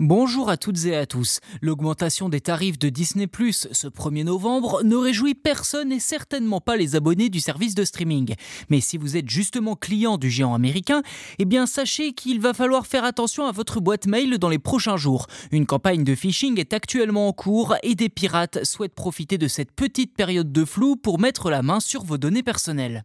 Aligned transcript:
Bonjour 0.00 0.50
à 0.50 0.56
toutes 0.56 0.86
et 0.86 0.96
à 0.96 1.06
tous. 1.06 1.38
L'augmentation 1.62 2.28
des 2.28 2.40
tarifs 2.40 2.80
de 2.80 2.88
Disney 2.88 3.28
Plus 3.28 3.68
ce 3.70 3.86
1er 3.86 4.24
novembre 4.24 4.82
ne 4.82 4.96
réjouit 4.96 5.36
personne 5.36 5.92
et 5.92 6.00
certainement 6.00 6.60
pas 6.60 6.76
les 6.76 6.96
abonnés 6.96 7.28
du 7.28 7.38
service 7.38 7.76
de 7.76 7.84
streaming. 7.84 8.34
Mais 8.70 8.80
si 8.80 8.98
vous 8.98 9.16
êtes 9.16 9.30
justement 9.30 9.76
client 9.76 10.18
du 10.18 10.30
géant 10.30 10.52
américain, 10.52 11.02
eh 11.38 11.44
bien 11.44 11.64
sachez 11.66 12.12
qu'il 12.12 12.40
va 12.40 12.54
falloir 12.54 12.88
faire 12.88 13.04
attention 13.04 13.46
à 13.46 13.52
votre 13.52 13.78
boîte 13.78 14.08
mail 14.08 14.38
dans 14.38 14.48
les 14.48 14.58
prochains 14.58 14.96
jours. 14.96 15.28
Une 15.52 15.64
campagne 15.64 16.02
de 16.02 16.16
phishing 16.16 16.58
est 16.58 16.72
actuellement 16.72 17.28
en 17.28 17.32
cours 17.32 17.76
et 17.84 17.94
des 17.94 18.08
pirates 18.08 18.64
souhaitent 18.64 18.96
profiter 18.96 19.38
de 19.38 19.46
cette 19.46 19.70
petite 19.70 20.16
période 20.16 20.50
de 20.50 20.64
flou 20.64 20.96
pour 20.96 21.20
mettre 21.20 21.50
la 21.50 21.62
main 21.62 21.78
sur 21.78 22.02
vos 22.02 22.18
données 22.18 22.42
personnelles. 22.42 23.04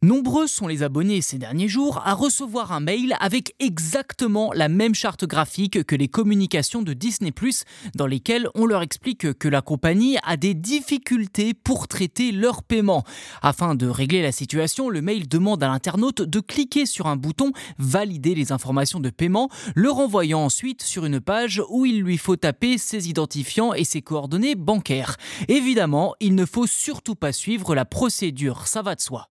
Nombreux 0.00 0.46
sont 0.46 0.68
les 0.68 0.84
abonnés 0.84 1.20
ces 1.22 1.38
derniers 1.38 1.66
jours 1.66 2.00
à 2.04 2.14
recevoir 2.14 2.70
un 2.70 2.78
mail 2.78 3.16
avec 3.18 3.56
exactement 3.58 4.52
la 4.52 4.68
même 4.68 4.94
charte 4.94 5.24
graphique 5.24 5.82
que 5.82 5.96
les 5.96 6.06
communications 6.06 6.82
de 6.82 6.92
Disney⁇ 6.92 7.30
dans 7.96 8.06
lesquelles 8.06 8.48
on 8.54 8.64
leur 8.64 8.82
explique 8.82 9.32
que 9.32 9.48
la 9.48 9.60
compagnie 9.60 10.16
a 10.22 10.36
des 10.36 10.54
difficultés 10.54 11.52
pour 11.52 11.88
traiter 11.88 12.30
leurs 12.30 12.62
paiements. 12.62 13.02
Afin 13.42 13.74
de 13.74 13.88
régler 13.88 14.22
la 14.22 14.30
situation, 14.30 14.88
le 14.88 15.02
mail 15.02 15.26
demande 15.26 15.64
à 15.64 15.66
l'internaute 15.66 16.22
de 16.22 16.38
cliquer 16.38 16.86
sur 16.86 17.08
un 17.08 17.16
bouton 17.16 17.50
Valider 17.78 18.36
les 18.36 18.52
informations 18.52 19.00
de 19.00 19.10
paiement, 19.10 19.50
le 19.74 19.90
renvoyant 19.90 20.44
ensuite 20.44 20.82
sur 20.82 21.06
une 21.06 21.20
page 21.20 21.60
où 21.70 21.86
il 21.86 22.02
lui 22.02 22.18
faut 22.18 22.36
taper 22.36 22.78
ses 22.78 23.08
identifiants 23.08 23.74
et 23.74 23.82
ses 23.82 24.02
coordonnées 24.02 24.54
bancaires. 24.54 25.16
Évidemment, 25.48 26.14
il 26.20 26.36
ne 26.36 26.46
faut 26.46 26.68
surtout 26.68 27.16
pas 27.16 27.32
suivre 27.32 27.74
la 27.74 27.84
procédure, 27.84 28.68
ça 28.68 28.82
va 28.82 28.94
de 28.94 29.00
soi. 29.00 29.28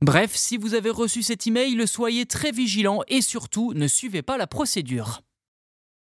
Bref, 0.00 0.32
si 0.34 0.56
vous 0.56 0.74
avez 0.74 0.90
reçu 0.90 1.22
cet 1.22 1.46
email, 1.46 1.88
soyez 1.88 2.26
très 2.26 2.52
vigilant 2.52 3.00
et 3.08 3.22
surtout 3.22 3.72
ne 3.74 3.86
suivez 3.86 4.22
pas 4.22 4.36
la 4.36 4.46
procédure. 4.46 5.22